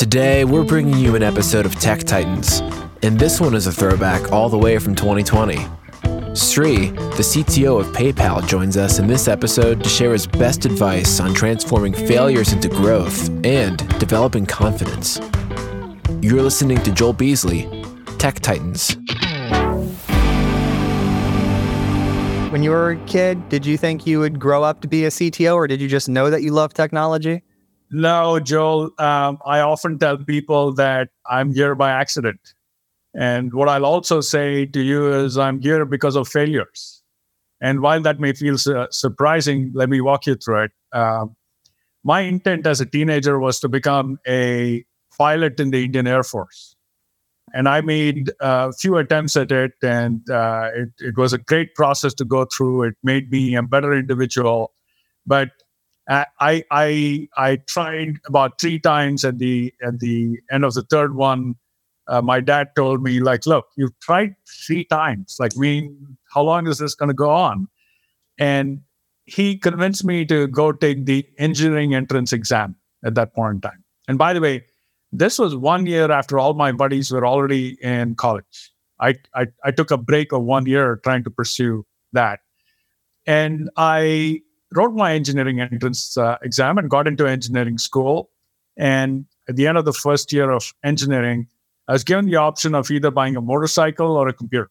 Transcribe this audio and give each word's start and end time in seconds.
Today, 0.00 0.46
we're 0.46 0.64
bringing 0.64 0.96
you 0.96 1.14
an 1.14 1.22
episode 1.22 1.66
of 1.66 1.74
Tech 1.74 2.04
Titans, 2.04 2.60
and 3.02 3.18
this 3.18 3.38
one 3.38 3.54
is 3.54 3.66
a 3.66 3.70
throwback 3.70 4.32
all 4.32 4.48
the 4.48 4.56
way 4.56 4.78
from 4.78 4.94
2020. 4.94 5.56
Sri, 6.34 6.88
the 6.88 7.22
CTO 7.22 7.78
of 7.78 7.86
PayPal, 7.88 8.48
joins 8.48 8.78
us 8.78 8.98
in 8.98 9.06
this 9.06 9.28
episode 9.28 9.84
to 9.84 9.90
share 9.90 10.14
his 10.14 10.26
best 10.26 10.64
advice 10.64 11.20
on 11.20 11.34
transforming 11.34 11.92
failures 11.92 12.54
into 12.54 12.70
growth 12.70 13.28
and 13.44 13.86
developing 13.98 14.46
confidence. 14.46 15.20
You're 16.22 16.40
listening 16.40 16.82
to 16.84 16.92
Joel 16.92 17.12
Beasley, 17.12 17.68
Tech 18.16 18.40
Titans. 18.40 18.96
When 22.50 22.62
you 22.62 22.70
were 22.70 22.92
a 22.92 23.04
kid, 23.04 23.50
did 23.50 23.66
you 23.66 23.76
think 23.76 24.06
you 24.06 24.18
would 24.18 24.40
grow 24.40 24.62
up 24.62 24.80
to 24.80 24.88
be 24.88 25.04
a 25.04 25.10
CTO 25.10 25.56
or 25.56 25.66
did 25.66 25.78
you 25.78 25.88
just 25.88 26.08
know 26.08 26.30
that 26.30 26.42
you 26.42 26.52
love 26.52 26.72
technology? 26.72 27.42
No, 27.90 28.38
Joel. 28.38 28.90
Um, 28.98 29.38
I 29.44 29.60
often 29.60 29.98
tell 29.98 30.16
people 30.16 30.72
that 30.74 31.08
I'm 31.28 31.52
here 31.52 31.74
by 31.74 31.90
accident. 31.90 32.54
And 33.14 33.52
what 33.52 33.68
I'll 33.68 33.84
also 33.84 34.20
say 34.20 34.66
to 34.66 34.80
you 34.80 35.12
is 35.12 35.36
I'm 35.36 35.60
here 35.60 35.84
because 35.84 36.14
of 36.14 36.28
failures. 36.28 37.02
And 37.60 37.80
while 37.80 38.00
that 38.02 38.20
may 38.20 38.32
feel 38.32 38.56
su- 38.56 38.86
surprising, 38.90 39.72
let 39.74 39.88
me 39.88 40.00
walk 40.00 40.26
you 40.26 40.36
through 40.36 40.64
it. 40.64 40.70
Uh, 40.92 41.26
my 42.04 42.20
intent 42.20 42.66
as 42.66 42.80
a 42.80 42.86
teenager 42.86 43.38
was 43.38 43.60
to 43.60 43.68
become 43.68 44.18
a 44.26 44.84
pilot 45.18 45.60
in 45.60 45.70
the 45.70 45.84
Indian 45.84 46.06
Air 46.06 46.22
Force. 46.22 46.76
And 47.52 47.68
I 47.68 47.80
made 47.80 48.30
a 48.40 48.72
few 48.72 48.96
attempts 48.96 49.36
at 49.36 49.50
it, 49.50 49.72
and 49.82 50.28
uh, 50.30 50.70
it, 50.72 50.90
it 51.00 51.18
was 51.18 51.32
a 51.32 51.38
great 51.38 51.74
process 51.74 52.14
to 52.14 52.24
go 52.24 52.44
through. 52.44 52.84
It 52.84 52.94
made 53.02 53.30
me 53.30 53.56
a 53.56 53.62
better 53.62 53.92
individual. 53.92 54.72
But 55.26 55.50
I 56.10 56.64
I 56.70 57.28
I 57.36 57.56
tried 57.56 58.16
about 58.26 58.60
three 58.60 58.78
times 58.80 59.24
at 59.24 59.38
the 59.38 59.72
at 59.82 60.00
the 60.00 60.38
end 60.50 60.64
of 60.64 60.74
the 60.74 60.82
third 60.82 61.14
one. 61.14 61.54
Uh, 62.08 62.20
my 62.20 62.40
dad 62.40 62.70
told 62.74 63.02
me 63.02 63.20
like, 63.20 63.46
look, 63.46 63.66
you've 63.76 63.96
tried 64.00 64.34
three 64.66 64.84
times. 64.84 65.36
Like, 65.38 65.56
mean, 65.56 66.16
how 66.34 66.42
long 66.42 66.66
is 66.66 66.78
this 66.78 66.96
going 66.96 67.08
to 67.08 67.14
go 67.14 67.30
on? 67.30 67.68
And 68.36 68.80
he 69.26 69.56
convinced 69.56 70.04
me 70.04 70.24
to 70.26 70.48
go 70.48 70.72
take 70.72 71.06
the 71.06 71.24
engineering 71.38 71.94
entrance 71.94 72.32
exam 72.32 72.74
at 73.04 73.14
that 73.14 73.32
point 73.32 73.56
in 73.56 73.60
time. 73.60 73.84
And 74.08 74.18
by 74.18 74.32
the 74.32 74.40
way, 74.40 74.64
this 75.12 75.38
was 75.38 75.54
one 75.54 75.86
year 75.86 76.10
after 76.10 76.36
all 76.36 76.54
my 76.54 76.72
buddies 76.72 77.12
were 77.12 77.24
already 77.24 77.78
in 77.80 78.16
college. 78.16 78.72
I, 78.98 79.14
I, 79.34 79.46
I 79.64 79.70
took 79.70 79.92
a 79.92 79.96
break 79.96 80.32
of 80.32 80.42
one 80.42 80.66
year 80.66 80.96
trying 81.04 81.22
to 81.24 81.30
pursue 81.30 81.86
that. 82.12 82.40
And 83.24 83.70
I 83.76 84.40
wrote 84.74 84.94
my 84.94 85.12
engineering 85.12 85.60
entrance 85.60 86.16
uh, 86.16 86.36
exam 86.42 86.78
and 86.78 86.88
got 86.88 87.06
into 87.06 87.26
engineering 87.26 87.78
school. 87.78 88.30
And 88.76 89.26
at 89.48 89.56
the 89.56 89.66
end 89.66 89.78
of 89.78 89.84
the 89.84 89.92
first 89.92 90.32
year 90.32 90.50
of 90.50 90.72
engineering, 90.84 91.48
I 91.88 91.92
was 91.92 92.04
given 92.04 92.26
the 92.26 92.36
option 92.36 92.74
of 92.74 92.90
either 92.90 93.10
buying 93.10 93.36
a 93.36 93.40
motorcycle 93.40 94.16
or 94.16 94.28
a 94.28 94.32
computer. 94.32 94.70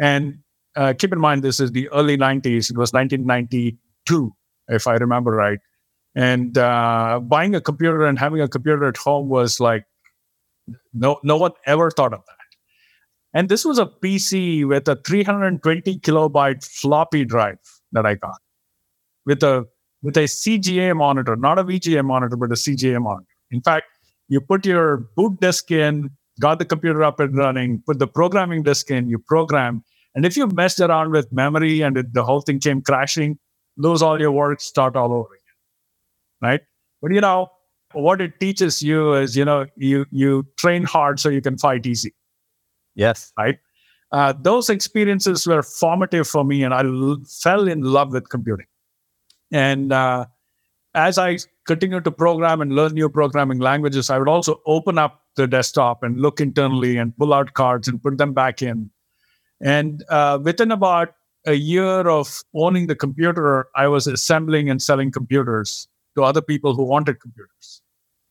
And 0.00 0.40
uh, 0.74 0.94
keep 0.98 1.12
in 1.12 1.20
mind, 1.20 1.42
this 1.42 1.60
is 1.60 1.72
the 1.72 1.88
early 1.90 2.16
90s. 2.16 2.70
It 2.70 2.76
was 2.76 2.92
1992, 2.92 4.34
if 4.68 4.86
I 4.86 4.94
remember 4.94 5.30
right. 5.30 5.60
And 6.14 6.58
uh, 6.58 7.20
buying 7.22 7.54
a 7.54 7.60
computer 7.60 8.04
and 8.04 8.18
having 8.18 8.40
a 8.40 8.48
computer 8.48 8.88
at 8.88 8.96
home 8.96 9.28
was 9.28 9.60
like, 9.60 9.84
no, 10.92 11.20
no 11.22 11.36
one 11.36 11.52
ever 11.66 11.90
thought 11.90 12.12
of 12.12 12.24
that. 12.26 12.34
And 13.32 13.48
this 13.48 13.64
was 13.64 13.78
a 13.78 13.86
PC 13.86 14.66
with 14.66 14.88
a 14.88 14.96
320 14.96 15.98
kilobyte 16.00 16.64
floppy 16.64 17.24
drive 17.24 17.58
that 17.92 18.04
I 18.04 18.14
got 18.14 18.38
with 19.28 19.42
a 19.42 19.66
with 20.02 20.16
a 20.16 20.26
CGA 20.40 20.96
monitor, 20.96 21.36
not 21.36 21.58
a 21.58 21.64
VGA 21.64 22.04
monitor, 22.04 22.36
but 22.36 22.50
a 22.50 22.54
CGA 22.64 23.00
monitor. 23.02 23.26
In 23.50 23.60
fact, 23.60 23.86
you 24.28 24.40
put 24.40 24.64
your 24.64 25.08
boot 25.16 25.40
disk 25.40 25.70
in, 25.70 26.10
got 26.40 26.58
the 26.58 26.64
computer 26.64 27.02
up 27.02 27.20
and 27.20 27.36
running, 27.36 27.82
put 27.84 27.98
the 27.98 28.06
programming 28.06 28.62
disk 28.62 28.90
in, 28.90 29.08
you 29.08 29.18
program, 29.18 29.82
and 30.14 30.24
if 30.24 30.36
you 30.36 30.46
messed 30.48 30.80
around 30.80 31.12
with 31.12 31.30
memory 31.32 31.80
and 31.82 31.96
it, 31.96 32.12
the 32.12 32.24
whole 32.24 32.40
thing 32.40 32.58
came 32.58 32.80
crashing, 32.80 33.38
lose 33.76 34.02
all 34.02 34.20
your 34.20 34.32
work, 34.32 34.60
start 34.60 34.96
all 34.96 35.12
over 35.12 35.28
again, 35.34 36.50
right? 36.50 36.60
But 37.02 37.12
you 37.12 37.20
know 37.20 37.48
what 37.92 38.20
it 38.20 38.38
teaches 38.40 38.82
you 38.82 39.14
is 39.14 39.36
you 39.36 39.44
know 39.44 39.66
you 39.76 40.06
you 40.10 40.46
train 40.56 40.84
hard 40.84 41.20
so 41.20 41.28
you 41.28 41.40
can 41.40 41.58
fight 41.58 41.86
easy. 41.86 42.14
Yes, 42.94 43.32
right. 43.38 43.58
Uh, 44.10 44.32
those 44.40 44.70
experiences 44.70 45.46
were 45.46 45.62
formative 45.62 46.26
for 46.26 46.44
me, 46.44 46.62
and 46.64 46.72
I 46.72 46.82
l- 46.82 47.22
fell 47.42 47.68
in 47.68 47.82
love 47.82 48.12
with 48.12 48.28
computing. 48.30 48.66
And 49.52 49.92
uh, 49.92 50.26
as 50.94 51.18
I 51.18 51.38
continue 51.66 52.00
to 52.00 52.10
program 52.10 52.60
and 52.60 52.74
learn 52.74 52.94
new 52.94 53.08
programming 53.08 53.58
languages, 53.58 54.10
I 54.10 54.18
would 54.18 54.28
also 54.28 54.60
open 54.66 54.98
up 54.98 55.22
the 55.36 55.46
desktop 55.46 56.02
and 56.02 56.20
look 56.20 56.40
internally 56.40 56.96
and 56.96 57.16
pull 57.16 57.32
out 57.32 57.54
cards 57.54 57.88
and 57.88 58.02
put 58.02 58.18
them 58.18 58.34
back 58.34 58.62
in. 58.62 58.90
And 59.60 60.04
uh, 60.08 60.38
within 60.42 60.70
about 60.70 61.14
a 61.46 61.54
year 61.54 62.08
of 62.08 62.42
owning 62.54 62.86
the 62.86 62.94
computer, 62.94 63.68
I 63.74 63.88
was 63.88 64.06
assembling 64.06 64.68
and 64.70 64.82
selling 64.82 65.10
computers 65.10 65.88
to 66.16 66.24
other 66.24 66.42
people 66.42 66.74
who 66.74 66.84
wanted 66.84 67.20
computers 67.20 67.82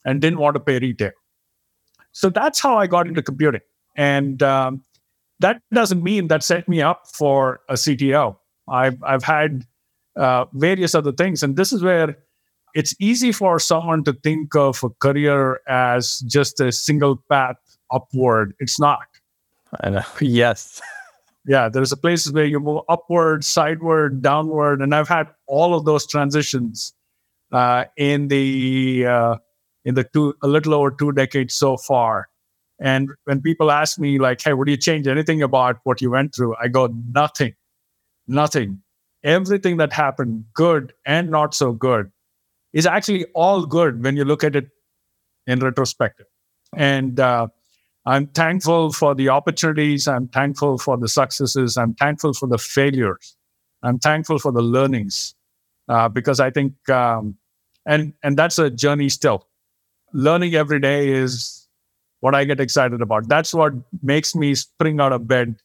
and 0.05 0.21
didn't 0.21 0.39
want 0.39 0.55
to 0.55 0.59
pay 0.59 0.79
retail. 0.79 1.11
So 2.11 2.29
that's 2.29 2.59
how 2.59 2.77
I 2.77 2.87
got 2.87 3.07
into 3.07 3.21
computing. 3.21 3.61
And 3.95 4.41
um, 4.43 4.83
that 5.39 5.61
doesn't 5.73 6.03
mean 6.03 6.27
that 6.27 6.43
set 6.43 6.67
me 6.67 6.81
up 6.81 7.03
for 7.13 7.61
a 7.69 7.73
CTO. 7.73 8.37
I've, 8.67 9.01
I've 9.03 9.23
had 9.23 9.65
uh, 10.17 10.45
various 10.53 10.95
other 10.95 11.11
things. 11.11 11.43
And 11.43 11.55
this 11.55 11.71
is 11.71 11.83
where 11.83 12.17
it's 12.73 12.93
easy 12.99 13.31
for 13.31 13.59
someone 13.59 14.03
to 14.03 14.13
think 14.13 14.55
of 14.55 14.83
a 14.83 14.89
career 14.89 15.61
as 15.67 16.19
just 16.21 16.59
a 16.59 16.71
single 16.71 17.17
path 17.29 17.57
upward. 17.91 18.53
It's 18.59 18.79
not. 18.79 19.07
I 19.81 19.89
know. 19.89 20.03
Yes. 20.21 20.81
yeah, 21.45 21.69
there's 21.69 21.91
a 21.91 21.97
places 21.97 22.33
where 22.33 22.45
you 22.45 22.59
move 22.59 22.81
upward, 22.89 23.43
sideward, 23.45 24.21
downward, 24.21 24.81
and 24.81 24.93
I've 24.93 25.07
had 25.07 25.27
all 25.47 25.75
of 25.75 25.85
those 25.85 26.05
transitions 26.05 26.93
uh, 27.51 27.85
in 27.95 28.27
the 28.27 29.05
uh, 29.05 29.35
in 29.85 29.95
the 29.95 30.03
two 30.03 30.35
a 30.43 30.47
little 30.47 30.73
over 30.73 30.91
two 30.91 31.11
decades 31.11 31.53
so 31.53 31.77
far. 31.77 32.27
And 32.79 33.09
when 33.23 33.41
people 33.41 33.71
ask 33.71 33.97
me 33.97 34.19
like, 34.19 34.41
"Hey, 34.41 34.53
would 34.53 34.67
you 34.67 34.77
change 34.77 35.07
anything 35.07 35.41
about 35.41 35.77
what 35.83 36.01
you 36.01 36.11
went 36.11 36.35
through?" 36.35 36.55
I 36.61 36.67
go, 36.67 36.93
"Nothing, 37.13 37.55
nothing." 38.27 38.81
Everything 39.27 39.77
that 39.77 39.93
happened, 39.93 40.45
good 40.53 40.93
and 41.05 41.29
not 41.29 41.53
so 41.53 41.73
good, 41.73 42.11
is 42.73 42.87
actually 42.87 43.25
all 43.35 43.65
good 43.65 44.03
when 44.03 44.15
you 44.15 44.25
look 44.25 44.43
at 44.43 44.55
it 44.55 44.69
in 45.45 45.59
retrospective. 45.59 46.25
And 46.75 47.19
uh, 47.19 47.47
I'm 48.05 48.27
thankful 48.27 48.93
for 48.93 49.13
the 49.13 49.29
opportunities. 49.29 50.07
I'm 50.07 50.29
thankful 50.29 50.77
for 50.77 50.97
the 50.97 51.09
successes. 51.09 51.77
I'm 51.77 51.93
thankful 51.93 52.33
for 52.33 52.47
the 52.47 52.57
failures. 52.57 53.35
I'm 53.83 53.99
thankful 53.99 54.39
for 54.39 54.51
the 54.51 54.61
learnings 54.61 55.35
uh, 55.89 56.07
because 56.09 56.39
I 56.39 56.49
think, 56.49 56.89
um, 56.89 57.37
and 57.85 58.13
and 58.23 58.37
that's 58.37 58.57
a 58.59 58.69
journey 58.69 59.09
still. 59.09 59.47
Learning 60.13 60.55
every 60.55 60.79
day 60.79 61.09
is 61.09 61.67
what 62.21 62.33
I 62.33 62.45
get 62.45 62.59
excited 62.59 63.01
about. 63.01 63.27
That's 63.27 63.53
what 63.53 63.73
makes 64.01 64.35
me 64.35 64.55
spring 64.55 64.99
out 64.99 65.11
of 65.11 65.27
bed 65.27 65.55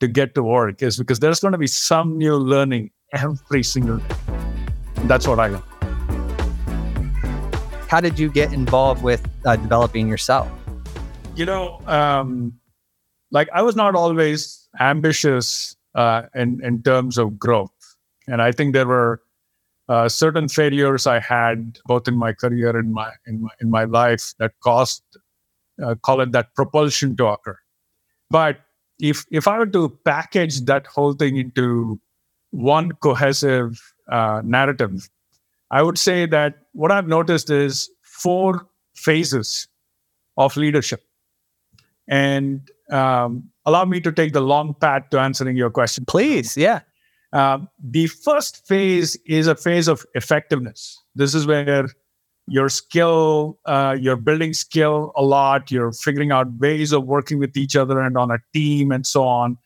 to 0.00 0.08
get 0.08 0.34
to 0.34 0.42
work 0.42 0.82
is 0.82 0.98
because 0.98 1.20
there's 1.20 1.40
going 1.40 1.52
to 1.52 1.58
be 1.58 1.68
some 1.68 2.18
new 2.18 2.36
learning 2.36 2.90
every 3.12 3.62
single 3.62 3.98
day. 3.98 4.14
That's 5.04 5.26
what 5.26 5.38
I 5.38 5.50
got. 5.50 5.64
How 7.88 8.00
did 8.00 8.18
you 8.18 8.30
get 8.30 8.52
involved 8.52 9.02
with 9.02 9.26
uh, 9.44 9.56
developing 9.56 10.08
yourself? 10.08 10.48
You 11.36 11.44
know, 11.44 11.80
um, 11.86 12.54
like 13.30 13.48
I 13.52 13.62
was 13.62 13.76
not 13.76 13.94
always 13.94 14.68
ambitious 14.80 15.76
uh, 15.94 16.22
in 16.34 16.64
in 16.64 16.82
terms 16.82 17.18
of 17.18 17.38
growth, 17.38 17.72
and 18.26 18.40
I 18.40 18.52
think 18.52 18.72
there 18.72 18.86
were 18.86 19.20
uh, 19.88 20.08
certain 20.08 20.48
failures 20.48 21.06
I 21.06 21.20
had 21.20 21.78
both 21.84 22.08
in 22.08 22.16
my 22.16 22.32
career 22.32 22.76
and 22.76 22.92
my 22.92 23.12
in 23.26 23.42
my 23.42 23.50
in 23.60 23.70
my 23.70 23.84
life 23.84 24.32
that 24.38 24.52
caused 24.62 25.02
uh, 25.82 25.94
call 25.96 26.20
it 26.20 26.32
that 26.32 26.54
propulsion 26.54 27.16
to 27.16 27.26
occur. 27.26 27.58
But 28.30 28.60
if 29.00 29.26
if 29.30 29.48
I 29.48 29.58
were 29.58 29.66
to 29.66 29.90
package 30.04 30.62
that 30.62 30.86
whole 30.86 31.12
thing 31.12 31.36
into 31.36 32.00
one 32.52 32.92
cohesive 32.92 33.80
uh, 34.10 34.40
narrative, 34.44 35.08
I 35.70 35.82
would 35.82 35.98
say 35.98 36.26
that 36.26 36.54
what 36.72 36.92
I've 36.92 37.08
noticed 37.08 37.50
is 37.50 37.90
four 38.02 38.68
phases 38.94 39.68
of 40.36 40.56
leadership. 40.56 41.02
And 42.08 42.70
um, 42.90 43.50
allow 43.64 43.84
me 43.84 44.00
to 44.00 44.12
take 44.12 44.32
the 44.32 44.40
long 44.40 44.74
path 44.74 45.10
to 45.10 45.20
answering 45.20 45.56
your 45.56 45.70
question. 45.70 46.04
Please, 46.06 46.56
yeah. 46.56 46.80
Uh, 47.32 47.60
the 47.82 48.06
first 48.06 48.66
phase 48.66 49.16
is 49.26 49.46
a 49.46 49.54
phase 49.54 49.88
of 49.88 50.04
effectiveness. 50.14 51.02
This 51.14 51.34
is 51.34 51.46
where 51.46 51.88
your 52.46 52.68
skill, 52.68 53.58
uh, 53.64 53.96
you're 53.98 54.16
building 54.16 54.52
skill 54.52 55.12
a 55.16 55.22
lot, 55.22 55.70
you're 55.70 55.92
figuring 55.92 56.32
out 56.32 56.52
ways 56.58 56.92
of 56.92 57.04
working 57.04 57.38
with 57.38 57.56
each 57.56 57.76
other 57.76 58.00
and 58.00 58.18
on 58.18 58.30
a 58.30 58.38
team 58.52 58.92
and 58.92 59.06
so 59.06 59.24
on. 59.24 59.56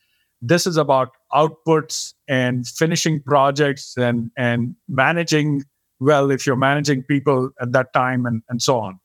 This 0.42 0.66
is 0.66 0.76
about 0.76 1.10
outputs 1.32 2.14
and 2.28 2.66
finishing 2.66 3.22
projects 3.22 3.96
and, 3.96 4.30
and 4.36 4.76
managing 4.88 5.64
well 6.00 6.30
if 6.30 6.46
you're 6.46 6.56
managing 6.56 7.02
people 7.02 7.50
at 7.60 7.72
that 7.72 7.92
time 7.92 8.26
and, 8.26 8.42
and 8.48 8.62
so 8.62 8.78
on. 8.78 9.00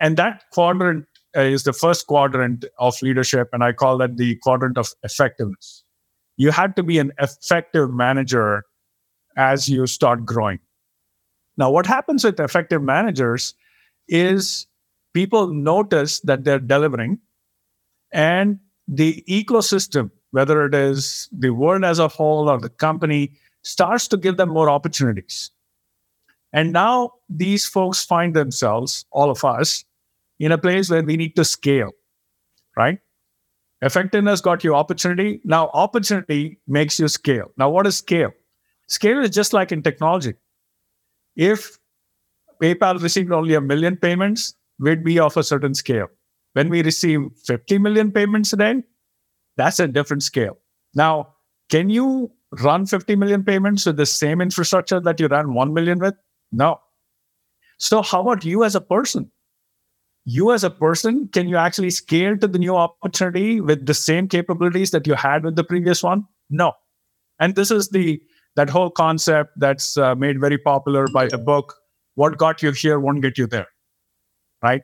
and 0.00 0.16
that 0.16 0.44
quadrant 0.52 1.06
is 1.34 1.64
the 1.64 1.72
first 1.72 2.06
quadrant 2.06 2.64
of 2.78 3.00
leadership, 3.02 3.48
and 3.52 3.62
I 3.62 3.72
call 3.72 3.98
that 3.98 4.16
the 4.16 4.36
quadrant 4.36 4.78
of 4.78 4.88
effectiveness. 5.02 5.84
You 6.36 6.50
have 6.50 6.74
to 6.76 6.82
be 6.82 6.98
an 6.98 7.12
effective 7.18 7.92
manager 7.92 8.64
as 9.36 9.68
you 9.68 9.86
start 9.86 10.24
growing. 10.24 10.60
Now, 11.56 11.70
what 11.70 11.86
happens 11.86 12.24
with 12.24 12.40
effective 12.40 12.82
managers 12.82 13.54
is 14.08 14.66
people 15.12 15.48
notice 15.52 16.20
that 16.20 16.44
they're 16.44 16.58
delivering, 16.60 17.18
and 18.12 18.60
the 18.86 19.22
ecosystem, 19.28 20.10
whether 20.30 20.64
it 20.66 20.74
is 20.74 21.28
the 21.32 21.50
world 21.50 21.84
as 21.84 21.98
a 21.98 22.08
whole 22.08 22.48
or 22.48 22.58
the 22.58 22.68
company, 22.68 23.32
starts 23.62 24.08
to 24.08 24.16
give 24.16 24.36
them 24.36 24.48
more 24.48 24.70
opportunities. 24.70 25.50
And 26.52 26.72
now 26.72 27.12
these 27.28 27.66
folks 27.66 28.04
find 28.04 28.34
themselves, 28.34 29.04
all 29.10 29.30
of 29.30 29.44
us, 29.44 29.84
in 30.38 30.52
a 30.52 30.58
place 30.58 30.88
where 30.88 31.02
we 31.02 31.16
need 31.16 31.36
to 31.36 31.44
scale, 31.44 31.90
right? 32.76 32.98
Effectiveness 33.82 34.40
got 34.40 34.64
you 34.64 34.74
opportunity. 34.74 35.40
Now, 35.44 35.70
opportunity 35.72 36.58
makes 36.66 36.98
you 36.98 37.08
scale. 37.08 37.52
Now, 37.56 37.70
what 37.70 37.86
is 37.86 37.96
scale? 37.96 38.32
Scale 38.86 39.20
is 39.20 39.30
just 39.30 39.52
like 39.52 39.70
in 39.70 39.82
technology. 39.82 40.34
If 41.36 41.78
PayPal 42.60 43.00
received 43.00 43.30
only 43.30 43.54
a 43.54 43.60
million 43.60 43.96
payments, 43.96 44.54
we'd 44.78 45.04
be 45.04 45.20
of 45.20 45.36
a 45.36 45.44
certain 45.44 45.74
scale. 45.74 46.08
When 46.54 46.68
we 46.70 46.82
receive 46.82 47.20
50 47.44 47.78
million 47.78 48.10
payments 48.10 48.52
a 48.52 48.56
day, 48.56 48.82
that's 49.58 49.78
a 49.78 49.86
different 49.86 50.22
scale. 50.22 50.56
Now, 50.94 51.34
can 51.68 51.90
you 51.90 52.32
run 52.62 52.86
50 52.86 53.16
million 53.16 53.44
payments 53.44 53.84
with 53.84 53.98
the 53.98 54.06
same 54.06 54.40
infrastructure 54.40 55.00
that 55.00 55.20
you 55.20 55.28
ran 55.28 55.52
1 55.52 55.74
million 55.74 55.98
with? 55.98 56.14
No. 56.50 56.80
So, 57.76 58.00
how 58.00 58.22
about 58.22 58.44
you 58.44 58.64
as 58.64 58.74
a 58.74 58.80
person? 58.80 59.30
You 60.24 60.52
as 60.52 60.64
a 60.64 60.70
person, 60.70 61.28
can 61.28 61.48
you 61.48 61.56
actually 61.56 61.90
scale 61.90 62.38
to 62.38 62.48
the 62.48 62.58
new 62.58 62.74
opportunity 62.74 63.60
with 63.60 63.84
the 63.84 63.94
same 63.94 64.28
capabilities 64.28 64.90
that 64.92 65.06
you 65.06 65.14
had 65.14 65.44
with 65.44 65.56
the 65.56 65.64
previous 65.64 66.02
one? 66.02 66.26
No. 66.48 66.72
And 67.38 67.54
this 67.54 67.70
is 67.70 67.90
the 67.90 68.20
that 68.58 68.68
whole 68.68 68.90
concept 68.90 69.52
that's 69.56 69.96
uh, 69.96 70.16
made 70.16 70.40
very 70.40 70.58
popular 70.58 71.06
by 71.14 71.28
the 71.28 71.38
book 71.38 71.76
what 72.16 72.36
got 72.36 72.60
you 72.60 72.72
here 72.72 72.98
won't 72.98 73.22
get 73.22 73.38
you 73.38 73.46
there 73.46 73.68
right 74.62 74.82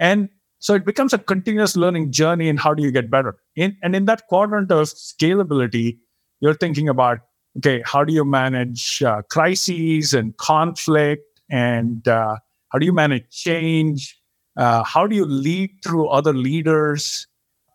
and 0.00 0.28
so 0.58 0.74
it 0.74 0.84
becomes 0.84 1.12
a 1.12 1.18
continuous 1.18 1.76
learning 1.76 2.10
journey 2.10 2.48
and 2.48 2.58
how 2.58 2.74
do 2.74 2.82
you 2.82 2.90
get 2.90 3.12
better 3.12 3.36
in, 3.56 3.76
and 3.82 3.94
in 3.94 4.04
that 4.06 4.26
quadrant 4.28 4.70
of 4.70 4.86
scalability 4.88 5.98
you're 6.40 6.54
thinking 6.54 6.88
about 6.88 7.18
okay 7.56 7.82
how 7.84 8.04
do 8.04 8.12
you 8.12 8.24
manage 8.24 9.02
uh, 9.02 9.22
crises 9.30 10.14
and 10.14 10.36
conflict 10.36 11.22
and 11.50 12.08
uh, 12.08 12.36
how 12.70 12.78
do 12.78 12.86
you 12.86 12.92
manage 12.92 13.28
change 13.30 14.18
uh, 14.56 14.82
how 14.84 15.06
do 15.06 15.16
you 15.16 15.24
lead 15.24 15.70
through 15.84 16.08
other 16.08 16.32
leaders 16.32 17.26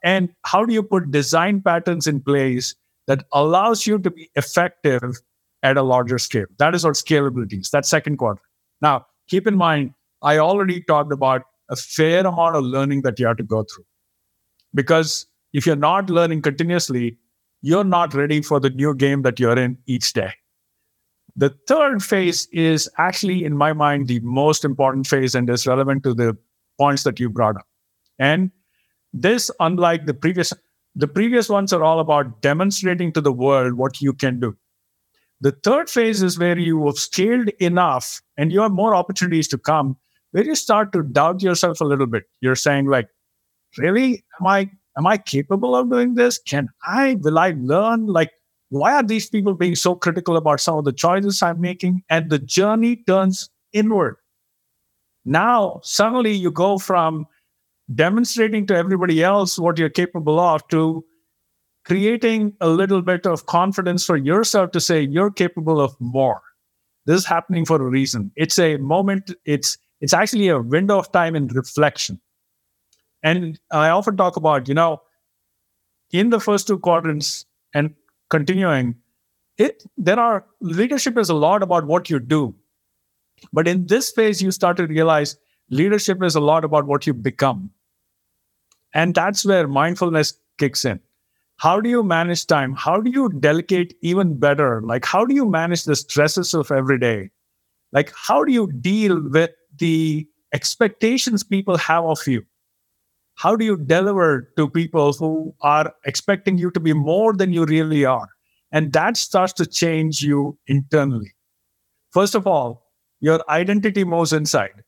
and 0.03 0.29
how 0.43 0.63
do 0.65 0.73
you 0.73 0.83
put 0.83 1.11
design 1.11 1.61
patterns 1.61 2.07
in 2.07 2.21
place 2.21 2.75
that 3.07 3.23
allows 3.31 3.87
you 3.87 3.97
to 3.99 4.11
be 4.11 4.29
effective 4.35 5.15
at 5.63 5.77
a 5.77 5.81
larger 5.81 6.19
scale. 6.19 6.45
That 6.59 6.75
is 6.75 6.85
our 6.85 6.91
scalability. 6.91 7.67
That 7.71 7.85
second 7.85 8.17
quadrant. 8.17 8.41
Now, 8.81 9.07
keep 9.27 9.47
in 9.47 9.55
mind, 9.55 9.93
I 10.21 10.37
already 10.37 10.81
talked 10.81 11.11
about 11.11 11.43
a 11.69 11.75
fair 11.75 12.25
amount 12.25 12.55
of 12.55 12.63
learning 12.63 13.01
that 13.01 13.19
you 13.19 13.27
have 13.27 13.37
to 13.37 13.43
go 13.43 13.63
through. 13.63 13.85
Because 14.73 15.25
if 15.57 15.65
you're 15.65 15.75
not 15.75 16.11
learning 16.11 16.43
continuously, 16.43 17.17
you're 17.63 17.83
not 17.83 18.13
ready 18.13 18.43
for 18.43 18.59
the 18.59 18.69
new 18.69 18.93
game 18.93 19.23
that 19.23 19.39
you're 19.39 19.57
in 19.57 19.75
each 19.87 20.13
day. 20.13 20.31
The 21.35 21.49
third 21.67 22.03
phase 22.03 22.47
is 22.51 22.87
actually, 22.99 23.43
in 23.43 23.57
my 23.57 23.73
mind, 23.73 24.07
the 24.07 24.19
most 24.19 24.63
important 24.63 25.07
phase 25.07 25.33
and 25.33 25.49
is 25.49 25.65
relevant 25.65 26.03
to 26.03 26.13
the 26.13 26.37
points 26.77 27.01
that 27.05 27.19
you 27.19 27.27
brought 27.27 27.55
up. 27.55 27.65
And 28.19 28.51
this, 29.13 29.49
unlike 29.59 30.05
the 30.05 30.13
previous, 30.13 30.53
the 30.93 31.07
previous 31.07 31.49
ones 31.49 31.73
are 31.73 31.83
all 31.83 31.99
about 31.99 32.43
demonstrating 32.43 33.11
to 33.13 33.21
the 33.21 33.33
world 33.33 33.73
what 33.73 33.99
you 33.99 34.13
can 34.13 34.39
do. 34.39 34.55
The 35.41 35.53
third 35.63 35.89
phase 35.89 36.21
is 36.21 36.37
where 36.37 36.57
you 36.57 36.85
have 36.85 36.99
scaled 36.99 37.49
enough 37.59 38.21
and 38.37 38.51
you 38.51 38.61
have 38.61 38.71
more 38.71 38.93
opportunities 38.93 39.47
to 39.47 39.57
come, 39.57 39.97
where 40.33 40.45
you 40.45 40.53
start 40.53 40.93
to 40.93 41.01
doubt 41.01 41.41
yourself 41.41 41.81
a 41.81 41.85
little 41.85 42.05
bit. 42.05 42.25
You're 42.41 42.55
saying, 42.55 42.85
like, 42.85 43.09
really? 43.75 44.23
Am 44.39 44.45
I 44.45 44.69
am 44.97 45.07
I 45.07 45.17
capable 45.17 45.75
of 45.75 45.89
doing 45.89 46.15
this? 46.15 46.39
Can 46.39 46.69
I? 46.85 47.15
Will 47.21 47.39
I 47.39 47.53
learn? 47.57 48.07
Like, 48.07 48.31
why 48.69 48.93
are 48.93 49.03
these 49.03 49.29
people 49.29 49.53
being 49.53 49.75
so 49.75 49.95
critical 49.95 50.35
about 50.35 50.59
some 50.59 50.77
of 50.77 50.85
the 50.85 50.93
choices 50.93 51.41
I'm 51.41 51.61
making? 51.61 52.03
And 52.09 52.29
the 52.29 52.39
journey 52.39 52.97
turns 53.07 53.49
inward. 53.73 54.17
Now, 55.23 55.79
suddenly 55.83 56.31
you 56.31 56.51
go 56.51 56.77
from 56.77 57.27
demonstrating 57.93 58.65
to 58.67 58.75
everybody 58.75 59.23
else 59.23 59.57
what 59.59 59.77
you're 59.77 59.89
capable 59.89 60.39
of 60.39 60.67
to 60.69 61.05
creating 61.85 62.53
a 62.59 62.67
little 62.67 63.01
bit 63.01 63.25
of 63.25 63.45
confidence 63.45 64.05
for 64.05 64.17
yourself 64.17 64.71
to 64.71 64.81
say 64.81 65.01
you're 65.01 65.31
capable 65.31 65.79
of 65.79 65.95
more. 65.99 66.41
This 67.05 67.19
is 67.19 67.25
happening 67.25 67.65
for 67.65 67.77
a 67.77 67.89
reason. 67.89 68.31
It's 68.35 68.59
a 68.59 68.77
moment, 68.77 69.33
it's 69.45 69.77
it's 70.01 70.13
actually 70.13 70.49
a 70.49 70.59
window 70.59 70.99
of 70.99 71.11
time 71.11 71.35
in 71.35 71.47
reflection. 71.47 72.19
And 73.27 73.59
I 73.71 73.89
often 73.89 74.15
talk 74.15 74.37
about, 74.37 74.69
you 74.69 74.73
know, 74.73 75.01
in 76.11 76.29
the 76.29 76.39
first 76.39 76.67
two 76.67 76.79
quadrants 76.79 77.45
and 77.73 77.93
continuing, 78.29 78.95
it 79.57 79.83
there 79.97 80.19
are 80.19 80.45
leadership 80.61 81.17
is 81.17 81.29
a 81.29 81.33
lot 81.33 81.61
about 81.63 81.87
what 81.87 82.09
you 82.09 82.19
do. 82.19 82.55
But 83.51 83.67
in 83.67 83.85
this 83.87 84.11
phase, 84.11 84.41
you 84.41 84.51
start 84.51 84.77
to 84.77 84.87
realize 84.87 85.35
leadership 85.69 86.23
is 86.23 86.35
a 86.35 86.39
lot 86.39 86.63
about 86.63 86.87
what 86.87 87.05
you 87.05 87.13
become. 87.13 87.69
And 88.93 89.13
that's 89.13 89.45
where 89.45 89.67
mindfulness 89.67 90.33
kicks 90.57 90.85
in. 90.85 91.01
How 91.57 91.81
do 91.81 91.89
you 91.89 92.03
manage 92.03 92.47
time? 92.47 92.75
How 92.75 93.01
do 93.01 93.09
you 93.09 93.29
delegate 93.29 93.95
even 94.01 94.39
better? 94.39 94.81
Like 94.81 95.05
how 95.05 95.25
do 95.25 95.35
you 95.35 95.45
manage 95.45 95.83
the 95.83 95.97
stresses 95.97 96.53
of 96.53 96.71
every 96.71 96.99
day? 96.99 97.31
Like 97.91 98.13
how 98.15 98.43
do 98.45 98.53
you 98.53 98.67
deal 98.71 99.21
with 99.21 99.51
the 99.77 100.27
expectations 100.53 101.43
people 101.43 101.77
have 101.77 102.05
of 102.05 102.25
you 102.25 102.45
how 103.37 103.55
do 103.55 103.65
you 103.65 103.77
deliver 103.77 104.51
to 104.57 104.69
people 104.69 105.13
who 105.13 105.53
are 105.61 105.93
expecting 106.05 106.57
you 106.57 106.71
to 106.71 106.79
be 106.79 106.93
more 106.93 107.33
than 107.33 107.53
you 107.53 107.65
really 107.65 108.03
are 108.05 108.29
and 108.71 108.93
that 108.93 109.17
starts 109.17 109.53
to 109.53 109.65
change 109.65 110.21
you 110.21 110.57
internally 110.67 111.31
first 112.11 112.35
of 112.35 112.47
all 112.47 112.83
your 113.19 113.39
identity 113.49 114.03
moves 114.03 114.33
inside 114.33 114.83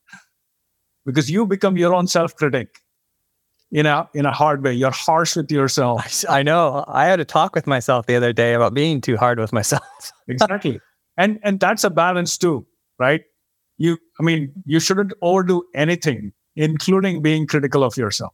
because 1.05 1.29
you 1.31 1.45
become 1.45 1.77
your 1.77 1.93
own 1.93 2.07
self 2.07 2.35
critic 2.35 2.69
in 3.71 3.85
a 3.85 4.09
in 4.13 4.25
a 4.25 4.31
hard 4.31 4.63
way. 4.63 4.73
You're 4.73 4.91
harsh 4.91 5.35
with 5.35 5.51
yourself. 5.51 6.23
I 6.29 6.43
know. 6.43 6.83
I 6.87 7.05
had 7.05 7.19
a 7.19 7.25
talk 7.25 7.55
with 7.55 7.67
myself 7.67 8.05
the 8.05 8.15
other 8.15 8.33
day 8.33 8.53
about 8.53 8.73
being 8.73 9.01
too 9.01 9.17
hard 9.17 9.39
with 9.39 9.53
myself. 9.53 9.83
exactly. 10.27 10.79
And 11.17 11.39
and 11.43 11.59
that's 11.59 11.83
a 11.83 11.89
balance 11.89 12.37
too, 12.37 12.65
right? 12.97 13.21
You 13.77 13.97
I 14.19 14.23
mean, 14.23 14.51
you 14.65 14.79
shouldn't 14.79 15.13
overdo 15.21 15.63
anything, 15.75 16.33
including 16.55 17.21
being 17.21 17.47
critical 17.47 17.83
of 17.83 17.97
yourself. 17.97 18.33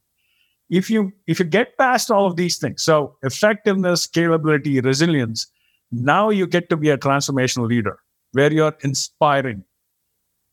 If 0.69 0.89
you 0.89 1.13
if 1.27 1.39
you 1.39 1.45
get 1.45 1.77
past 1.77 2.10
all 2.10 2.25
of 2.25 2.36
these 2.36 2.57
things, 2.57 2.81
so 2.81 3.17
effectiveness, 3.22 4.07
scalability, 4.07 4.84
resilience, 4.84 5.48
now 5.91 6.29
you 6.29 6.48
get 6.48 6.69
to 6.69 6.77
be 6.77 6.89
a 6.89 6.98
transformational 6.98 7.67
leader 7.67 8.00
where 8.31 8.51
you're 8.51 8.75
inspiring, 8.81 9.63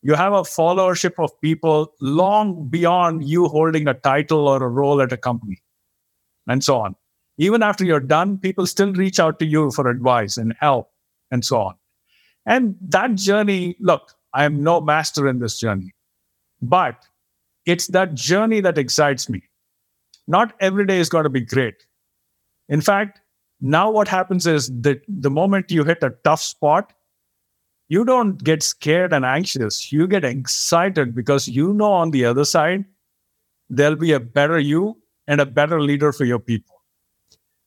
you 0.02 0.14
have 0.14 0.33
a 0.33 0.42
followership 0.42 1.23
of 1.23 1.31
people 1.40 1.95
long 2.00 2.69
beyond 2.69 3.25
you 3.25 3.47
holding 3.49 3.88
a 3.88 3.95
title 3.95 4.49
or 4.49 4.62
a 4.62 4.69
role 4.69 5.00
at 5.00 5.12
a 5.12 5.16
company, 5.16 5.62
and 6.47 6.62
so 6.62 6.78
on. 6.78 6.95
Even 7.38 7.62
after 7.62 7.85
you're 7.85 8.00
done, 8.00 8.37
people 8.37 8.66
still 8.66 8.92
reach 8.92 9.19
out 9.19 9.38
to 9.38 9.47
you 9.47 9.71
for 9.71 9.88
advice 9.88 10.37
and 10.37 10.54
help, 10.61 10.90
and 11.31 11.45
so 11.45 11.61
on. 11.62 11.75
And 12.45 12.76
that 12.88 13.14
journey, 13.14 13.76
look, 13.81 14.12
I 14.35 14.45
am 14.45 14.62
no 14.62 14.81
master 14.81 15.26
in 15.26 15.38
this 15.38 15.59
journey, 15.59 15.95
but 16.61 17.02
it's 17.64 17.87
that 17.88 18.14
journey 18.14 18.61
that 18.61 18.76
excites 18.76 19.31
me. 19.31 19.42
Not 20.26 20.55
every 20.61 20.87
day 20.87 20.99
is 20.99 21.09
going 21.09 21.25
to 21.25 21.31
be 21.31 21.41
great. 21.41 21.87
In 22.69 22.81
fact, 22.81 23.21
now 23.61 23.91
what 23.91 24.09
happens 24.09 24.47
is 24.47 24.71
that 24.83 25.02
the 25.09 25.31
moment 25.31 25.71
you 25.71 25.85
hit 25.85 26.02
a 26.02 26.11
tough 26.25 26.41
spot, 26.41 26.93
you 27.88 28.05
don't 28.05 28.43
get 28.43 28.62
scared 28.62 29.12
and 29.12 29.25
anxious. 29.25 29.93
You 29.93 30.07
get 30.07 30.25
excited 30.25 31.14
because 31.14 31.49
you 31.49 31.73
know 31.75 31.93
on 31.93 32.11
the 32.11 32.25
other 32.25 32.45
side, 32.45 32.85
there'll 33.69 33.97
be 33.97 34.12
a 34.12 34.21
better 34.21 34.59
you 34.59 34.97
and 35.26 35.41
a 35.41 35.47
better 35.47 35.81
leader 35.81 36.12
for 36.12 36.25
your 36.25 36.38
people. 36.38 36.83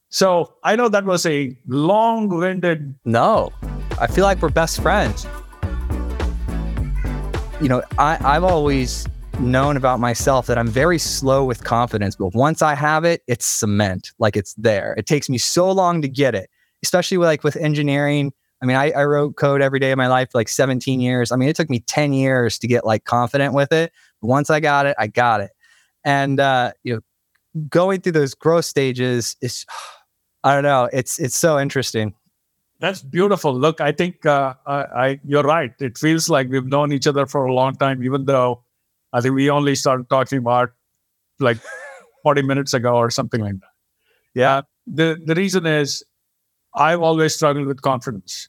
So 0.08 0.54
I 0.62 0.76
know 0.76 0.88
that 0.88 1.04
was 1.04 1.26
a 1.26 1.56
long 1.66 2.28
winded. 2.28 2.94
No, 3.04 3.52
I 4.00 4.06
feel 4.06 4.24
like 4.24 4.40
we're 4.40 4.50
best 4.50 4.80
friends. 4.80 5.26
You 7.60 7.68
know, 7.68 7.82
I, 7.98 8.18
I've 8.20 8.44
always 8.44 9.06
known 9.40 9.76
about 9.76 10.00
myself 10.00 10.46
that 10.46 10.58
I'm 10.58 10.68
very 10.68 10.98
slow 10.98 11.44
with 11.44 11.64
confidence, 11.64 12.16
but 12.16 12.34
once 12.34 12.62
I 12.62 12.74
have 12.74 13.04
it, 13.04 13.22
it's 13.26 13.44
cement, 13.44 14.12
like 14.18 14.36
it's 14.36 14.54
there. 14.54 14.94
It 14.96 15.06
takes 15.06 15.28
me 15.28 15.38
so 15.38 15.70
long 15.70 16.02
to 16.02 16.08
get 16.08 16.34
it, 16.34 16.50
especially 16.82 17.18
like 17.18 17.44
with 17.44 17.56
engineering. 17.56 18.32
I 18.62 18.66
mean, 18.66 18.76
I, 18.76 18.90
I 18.92 19.04
wrote 19.04 19.36
code 19.36 19.60
every 19.60 19.78
day 19.78 19.92
of 19.92 19.98
my 19.98 20.06
life, 20.06 20.30
like 20.34 20.48
17 20.48 21.00
years. 21.00 21.32
I 21.32 21.36
mean, 21.36 21.48
it 21.48 21.56
took 21.56 21.68
me 21.68 21.80
10 21.80 22.12
years 22.12 22.58
to 22.60 22.66
get 22.66 22.86
like 22.86 23.04
confident 23.04 23.52
with 23.52 23.72
it. 23.72 23.92
But 24.20 24.28
once 24.28 24.48
I 24.50 24.60
got 24.60 24.86
it, 24.86 24.96
I 24.98 25.06
got 25.06 25.40
it. 25.40 25.50
And 26.04 26.40
uh, 26.40 26.72
you 26.82 26.94
know, 26.94 27.62
going 27.68 28.00
through 28.00 28.12
those 28.12 28.34
growth 28.34 28.64
stages 28.64 29.36
is, 29.42 29.66
I 30.44 30.54
don't 30.54 30.62
know, 30.62 30.88
it's 30.92 31.18
it's 31.18 31.36
so 31.36 31.58
interesting. 31.58 32.14
That's 32.78 33.02
beautiful. 33.02 33.54
Look, 33.54 33.80
I 33.80 33.90
think 33.90 34.26
uh, 34.26 34.54
I, 34.66 34.74
I, 34.74 35.20
you're 35.24 35.42
right. 35.42 35.72
It 35.80 35.96
feels 35.96 36.28
like 36.28 36.48
we've 36.50 36.66
known 36.66 36.92
each 36.92 37.06
other 37.06 37.24
for 37.24 37.46
a 37.46 37.54
long 37.54 37.74
time, 37.74 38.04
even 38.04 38.26
though 38.26 38.62
I 39.12 39.20
think 39.20 39.34
we 39.34 39.50
only 39.50 39.74
started 39.74 40.08
talking 40.08 40.38
about 40.38 40.72
like 41.40 41.58
40 42.22 42.42
minutes 42.42 42.74
ago 42.74 42.96
or 42.96 43.10
something 43.10 43.40
like 43.40 43.54
that. 43.60 43.70
Yeah. 44.34 44.56
Uh, 44.56 44.62
the 44.86 45.20
the 45.24 45.34
reason 45.34 45.66
is 45.66 46.04
I've 46.74 47.00
always 47.00 47.34
struggled 47.34 47.66
with 47.66 47.82
confidence. 47.82 48.48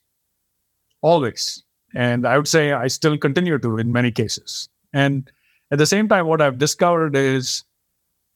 Always. 1.01 1.63
And 1.95 2.27
I 2.27 2.37
would 2.37 2.47
say 2.47 2.73
I 2.73 2.87
still 2.87 3.17
continue 3.17 3.57
to 3.57 3.77
in 3.77 3.91
many 3.91 4.11
cases. 4.11 4.69
And 4.93 5.31
at 5.71 5.77
the 5.77 5.85
same 5.85 6.07
time, 6.07 6.27
what 6.27 6.41
I've 6.41 6.57
discovered 6.57 7.15
is 7.15 7.63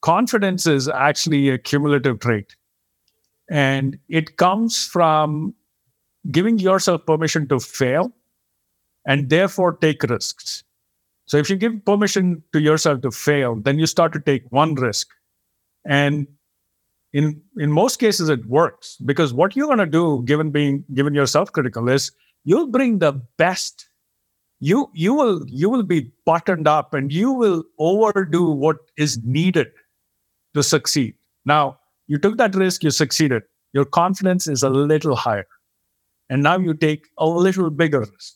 confidence 0.01 0.65
is 0.65 0.87
actually 0.87 1.49
a 1.49 1.57
cumulative 1.57 2.19
trait. 2.19 2.55
And 3.49 3.99
it 4.09 4.37
comes 4.37 4.85
from 4.85 5.53
giving 6.31 6.59
yourself 6.59 7.05
permission 7.05 7.47
to 7.49 7.59
fail 7.59 8.11
and 9.05 9.29
therefore 9.29 9.73
take 9.73 10.03
risks. 10.03 10.63
So 11.31 11.37
if 11.37 11.49
you 11.49 11.55
give 11.55 11.85
permission 11.85 12.43
to 12.51 12.59
yourself 12.59 12.99
to 13.03 13.09
fail, 13.09 13.55
then 13.55 13.79
you 13.79 13.85
start 13.85 14.11
to 14.11 14.19
take 14.19 14.43
one 14.49 14.75
risk. 14.75 15.07
And 15.85 16.27
in 17.13 17.41
in 17.57 17.71
most 17.71 17.99
cases 17.99 18.27
it 18.27 18.45
works 18.47 18.97
because 19.05 19.33
what 19.33 19.55
you're 19.55 19.67
going 19.67 19.77
to 19.77 19.85
do 19.85 20.23
given 20.25 20.51
being 20.51 20.83
given 20.93 21.13
you're 21.13 21.25
self-critical 21.25 21.87
is 21.87 22.11
you'll 22.43 22.67
bring 22.67 22.99
the 22.99 23.13
best. 23.37 23.87
You 24.59 24.89
you 24.93 25.13
will 25.13 25.45
you 25.47 25.69
will 25.69 25.83
be 25.83 26.11
buttoned 26.25 26.67
up 26.67 26.93
and 26.93 27.13
you 27.13 27.31
will 27.31 27.63
overdo 27.79 28.43
what 28.51 28.79
is 28.97 29.17
needed 29.23 29.71
to 30.53 30.61
succeed. 30.61 31.15
Now 31.45 31.79
you 32.07 32.17
took 32.17 32.37
that 32.39 32.55
risk 32.55 32.83
you 32.83 32.91
succeeded. 32.91 33.43
Your 33.71 33.85
confidence 33.85 34.47
is 34.47 34.63
a 34.63 34.69
little 34.69 35.15
higher. 35.15 35.47
And 36.29 36.43
now 36.43 36.57
you 36.57 36.73
take 36.73 37.07
a 37.17 37.25
little 37.25 37.69
bigger 37.69 38.01
risk 38.01 38.35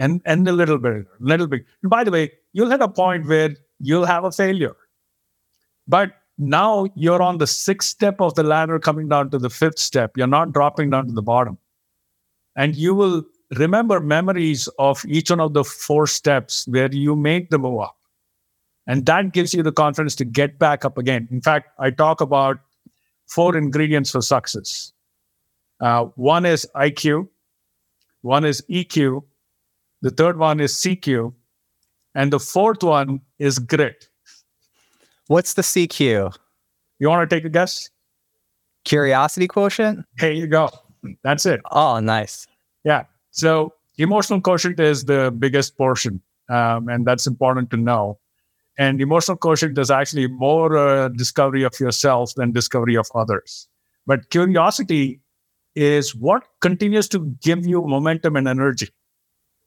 and 0.00 0.20
and 0.24 0.48
a 0.48 0.52
little 0.60 0.78
bigger 0.78 1.06
little 1.20 1.46
big 1.46 1.64
and 1.82 1.90
by 1.90 2.02
the 2.02 2.10
way 2.10 2.24
you'll 2.52 2.70
hit 2.70 2.80
a 2.80 2.88
point 2.88 3.26
where 3.32 3.50
you'll 3.78 4.10
have 4.12 4.24
a 4.24 4.32
failure 4.32 4.76
but 5.86 6.16
now 6.38 6.86
you're 6.96 7.22
on 7.22 7.38
the 7.38 7.46
sixth 7.46 7.88
step 7.88 8.20
of 8.20 8.34
the 8.34 8.42
ladder 8.42 8.78
coming 8.78 9.08
down 9.08 9.30
to 9.30 9.38
the 9.38 9.50
fifth 9.50 9.78
step 9.78 10.16
you're 10.16 10.34
not 10.38 10.52
dropping 10.52 10.90
down 10.90 11.06
to 11.06 11.12
the 11.12 11.22
bottom 11.22 11.58
and 12.56 12.76
you 12.76 12.94
will 12.94 13.22
remember 13.56 14.00
memories 14.00 14.68
of 14.78 15.04
each 15.06 15.30
one 15.30 15.40
of 15.40 15.54
the 15.54 15.64
four 15.64 16.06
steps 16.06 16.66
where 16.68 16.90
you 16.92 17.16
made 17.16 17.50
the 17.50 17.58
move 17.58 17.80
up. 17.80 17.96
And 18.86 19.06
that 19.06 19.32
gives 19.32 19.54
you 19.54 19.62
the 19.62 19.72
confidence 19.72 20.14
to 20.16 20.24
get 20.24 20.58
back 20.58 20.84
up 20.84 20.98
again. 20.98 21.28
In 21.30 21.40
fact, 21.40 21.68
I 21.78 21.90
talk 21.90 22.20
about 22.20 22.58
four 23.26 23.56
ingredients 23.56 24.10
for 24.10 24.20
success. 24.20 24.92
Uh, 25.80 26.06
one 26.16 26.44
is 26.44 26.66
IQ, 26.74 27.28
one 28.22 28.44
is 28.44 28.62
EQ, 28.68 29.22
the 30.02 30.10
third 30.10 30.38
one 30.38 30.60
is 30.60 30.74
CQ, 30.74 31.32
and 32.14 32.32
the 32.32 32.40
fourth 32.40 32.82
one 32.82 33.20
is 33.38 33.58
grit. 33.58 34.08
What's 35.28 35.54
the 35.54 35.62
CQ? 35.62 36.34
You 36.98 37.08
want 37.08 37.28
to 37.28 37.34
take 37.34 37.44
a 37.44 37.48
guess? 37.48 37.90
Curiosity 38.84 39.46
quotient? 39.46 40.04
Here 40.18 40.32
you 40.32 40.46
go. 40.46 40.70
That's 41.22 41.46
it. 41.46 41.60
Oh, 41.70 42.00
nice. 42.00 42.46
Yeah. 42.84 43.04
So 43.30 43.74
emotional 43.98 44.40
quotient 44.40 44.80
is 44.80 45.04
the 45.04 45.30
biggest 45.38 45.76
portion, 45.76 46.20
um, 46.48 46.88
and 46.88 47.06
that's 47.06 47.26
important 47.26 47.70
to 47.70 47.76
know. 47.76 48.18
And 48.78 49.00
emotional 49.00 49.36
quotient 49.36 49.76
is 49.78 49.90
actually 49.90 50.26
more 50.26 50.76
uh, 50.76 51.08
discovery 51.08 51.62
of 51.64 51.78
yourself 51.78 52.34
than 52.34 52.52
discovery 52.52 52.96
of 52.96 53.06
others. 53.14 53.68
But 54.06 54.30
curiosity 54.30 55.20
is 55.74 56.14
what 56.14 56.44
continues 56.60 57.08
to 57.10 57.26
give 57.42 57.66
you 57.66 57.82
momentum 57.82 58.36
and 58.36 58.48
energy. 58.48 58.88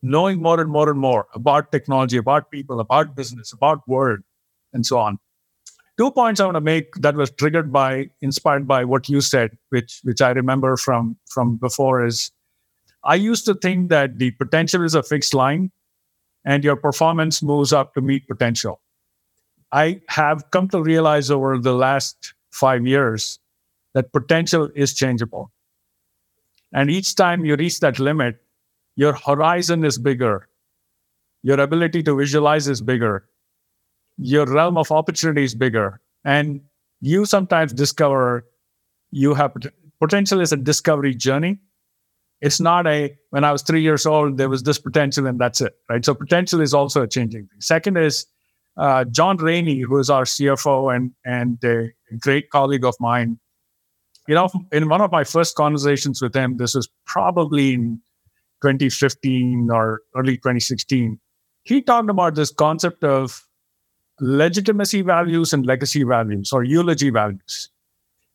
Knowing 0.03 0.41
more 0.41 0.60
and 0.60 0.69
more 0.69 0.89
and 0.89 1.00
more 1.00 1.27
about 1.33 1.72
technology, 1.72 2.17
about 2.17 2.51
people, 2.51 2.79
about 2.79 3.15
business, 3.15 3.53
about 3.53 3.88
world, 3.88 4.19
and 4.74 4.86
so 4.86 5.00
on. 5.00 5.17
Two 5.98 6.12
points 6.12 6.39
I 6.39 6.45
want 6.45 6.55
to 6.55 6.62
make 6.62 6.93
that 6.95 7.15
was 7.15 7.31
triggered 7.31 7.72
by, 7.72 8.10
inspired 8.22 8.67
by 8.67 8.83
what 8.83 9.10
you 9.10 9.22
said, 9.22 9.57
which 9.69 10.01
which 10.03 10.22
I 10.22 10.31
remember 10.31 10.77
from 10.77 11.17
from 11.29 11.55
before 11.55 12.05
is 12.05 12.31
I 13.03 13.15
used 13.15 13.45
to 13.45 13.53
think 13.53 13.89
that 13.89 14.19
the 14.19 14.31
potential 14.31 14.83
is 14.83 14.95
a 14.95 15.03
fixed 15.03 15.33
line 15.33 15.72
and 16.45 16.63
your 16.63 16.75
performance 16.75 17.41
moves 17.41 17.74
up 17.74 17.93
to 17.93 18.01
meet 18.01 18.27
potential. 18.27 18.81
I 19.72 20.01
have 20.07 20.51
come 20.51 20.69
to 20.69 20.81
realize 20.81 21.31
over 21.31 21.57
the 21.57 21.74
last 21.74 22.33
five 22.51 22.86
years 22.86 23.39
that 23.93 24.12
potential 24.12 24.69
is 24.75 24.93
changeable. 24.93 25.51
And 26.74 26.89
each 26.89 27.15
time 27.15 27.45
you 27.45 27.55
reach 27.55 27.79
that 27.81 28.00
limit, 28.00 28.43
your 28.96 29.14
horizon 29.14 29.84
is 29.84 29.98
bigger, 29.98 30.48
your 31.42 31.60
ability 31.60 32.04
to 32.04 32.16
visualize 32.16 32.68
is 32.68 32.82
bigger, 32.82 33.26
your 34.18 34.46
realm 34.46 34.78
of 34.78 34.92
opportunity 34.92 35.44
is 35.44 35.56
bigger. 35.56 36.00
And 36.24 36.62
you 37.02 37.26
sometimes 37.26 37.74
discover 37.74 38.46
you 39.12 39.34
have 39.34 39.56
potential 40.00 40.40
is 40.40 40.54
a 40.54 40.58
discovery 40.58 41.14
journey 41.14 41.60
it's 42.44 42.60
not 42.60 42.86
a, 42.86 43.18
when 43.30 43.46
I 43.46 43.54
was 43.54 43.62
three 43.62 43.82
years 43.82 44.06
old, 44.06 44.38
there 44.38 44.50
was 44.50 44.64
this 44.64 44.78
potential 44.78 45.26
and 45.28 45.40
that's 45.40 45.62
it, 45.62 45.78
right? 45.90 46.04
So 46.04 46.14
potential 46.14 46.60
is 46.60 46.74
also 46.74 47.02
a 47.02 47.08
changing 47.08 47.48
thing. 47.48 47.62
Second 47.62 47.98
is 47.98 48.26
uh, 48.76 49.06
John 49.06 49.38
Rainey, 49.38 49.80
who 49.80 49.98
is 49.98 50.10
our 50.10 50.26
CFO 50.26 50.94
and, 50.94 51.14
and 51.24 51.58
a 51.64 51.94
great 52.20 52.50
colleague 52.50 52.84
of 52.84 52.96
mine. 53.00 53.40
You 54.28 54.36
know, 54.36 54.50
in 54.74 54.90
one 54.90 55.00
of 55.00 55.10
my 55.10 55.24
first 55.24 55.56
conversations 55.56 56.22
with 56.22 56.36
him, 56.36 56.58
this 56.58 56.76
was 56.76 56.90
probably 57.06 57.76
in 57.76 58.02
2015 58.63 59.70
or 59.72 60.01
early 60.15 60.38
2016, 60.38 61.20
he 61.63 61.82
talked 61.82 62.10
about 62.10 62.36
this 62.36 62.51
concept 62.51 63.03
of 63.03 63.46
legitimacy 64.20 65.01
values 65.01 65.53
and 65.53 65.65
legacy 65.65 66.03
values 66.03 66.51
or 66.51 66.63
eulogy 66.63 67.10
values. 67.10 67.70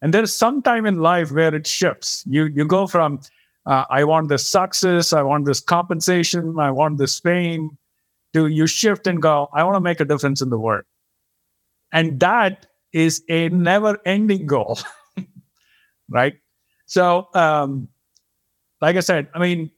And 0.02 0.14
there's 0.14 0.32
some 0.32 0.62
time 0.62 0.86
in 0.86 1.00
life 1.00 1.32
where 1.32 1.54
it 1.54 1.66
shifts. 1.66 2.24
You 2.28 2.44
you 2.44 2.64
go 2.64 2.86
from 2.86 3.20
uh, 3.66 3.84
I 3.90 4.04
want 4.04 4.28
this 4.28 4.46
success, 4.46 5.12
I 5.12 5.22
want 5.22 5.44
this 5.44 5.60
compensation, 5.60 6.58
I 6.58 6.70
want 6.70 6.98
this 6.98 7.18
fame. 7.20 7.76
to 8.34 8.46
you 8.46 8.66
shift 8.66 9.06
and 9.06 9.22
go, 9.22 9.48
I 9.52 9.64
want 9.64 9.76
to 9.76 9.80
make 9.80 10.00
a 10.00 10.04
difference 10.04 10.42
in 10.42 10.50
the 10.50 10.58
world? 10.58 10.84
And 11.92 12.20
that 12.20 12.66
is 12.92 13.22
a 13.28 13.48
never 13.48 13.98
ending 14.04 14.46
goal, 14.46 14.78
right? 16.08 16.34
So, 16.86 17.28
um, 17.34 17.88
like 18.80 18.96
I 18.96 19.00
said, 19.00 19.28
I 19.34 19.38
mean, 19.38 19.70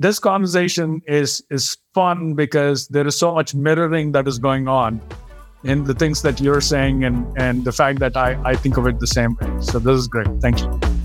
this 0.00 0.18
conversation 0.18 1.02
is 1.06 1.42
is 1.50 1.76
fun 1.94 2.34
because 2.34 2.88
there 2.88 3.06
is 3.06 3.14
so 3.14 3.34
much 3.34 3.54
mirroring 3.54 4.12
that 4.12 4.26
is 4.26 4.38
going 4.38 4.66
on 4.66 4.98
in 5.62 5.84
the 5.84 5.92
things 5.92 6.22
that 6.22 6.40
you're 6.40 6.62
saying 6.62 7.04
and 7.04 7.26
and 7.36 7.64
the 7.64 7.72
fact 7.72 7.98
that 8.00 8.16
I, 8.16 8.30
I 8.42 8.54
think 8.56 8.78
of 8.78 8.86
it 8.86 8.98
the 8.98 9.06
same 9.06 9.36
way. 9.40 9.52
So 9.60 9.78
this 9.78 9.98
is 9.98 10.08
great. 10.08 10.28
Thank 10.40 10.62
you. 10.62 10.99